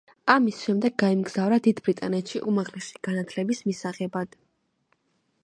[0.33, 4.39] ამის შემდეგ გაემგზავრა დიდ ბრიტანეთში უმაღლესი განათლების მისაღებად.